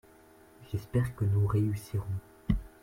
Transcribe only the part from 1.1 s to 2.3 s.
que nous réussirons!